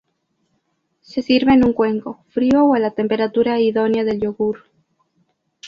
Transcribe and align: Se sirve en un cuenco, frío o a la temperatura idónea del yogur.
Se 1.01 1.21
sirve 1.21 1.53
en 1.53 1.63
un 1.63 1.73
cuenco, 1.73 2.23
frío 2.29 2.63
o 2.65 2.73
a 2.73 2.79
la 2.79 2.89
temperatura 2.89 3.59
idónea 3.59 4.03
del 4.03 4.19
yogur. 4.19 4.63